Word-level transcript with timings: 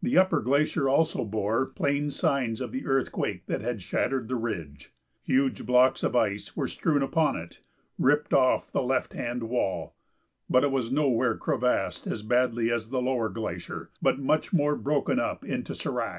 The 0.00 0.16
upper 0.16 0.40
glacier 0.40 0.88
also 0.88 1.22
bore 1.22 1.66
plain 1.66 2.10
signs 2.10 2.62
of 2.62 2.72
the 2.72 2.86
earthquake 2.86 3.44
that 3.44 3.60
had 3.60 3.82
shattered 3.82 4.26
the 4.26 4.34
ridge. 4.34 4.90
Huge 5.22 5.66
blocks 5.66 6.02
of 6.02 6.16
ice 6.16 6.56
were 6.56 6.66
strewn 6.66 7.02
upon 7.02 7.36
it, 7.36 7.60
ripped 7.98 8.32
off 8.32 8.72
the 8.72 8.80
left 8.80 9.12
hand 9.12 9.42
wall, 9.50 9.94
but 10.48 10.64
it 10.64 10.70
was 10.72 10.90
nowhere 10.90 11.36
crevassed 11.36 12.06
as 12.06 12.22
badly 12.22 12.70
as 12.72 12.88
the 12.88 13.02
lower 13.02 13.28
glacier, 13.28 13.90
but 14.00 14.18
much 14.18 14.50
more 14.54 14.76
broken 14.76 15.18
up 15.20 15.44
into 15.44 15.74
sérac. 15.74 16.08